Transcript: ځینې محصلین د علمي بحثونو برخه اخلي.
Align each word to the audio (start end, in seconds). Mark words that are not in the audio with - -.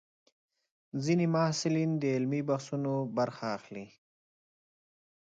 ځینې 1.03 1.25
محصلین 1.35 1.91
د 2.01 2.03
علمي 2.15 2.41
بحثونو 2.49 2.93
برخه 3.17 3.45
اخلي. 3.57 3.87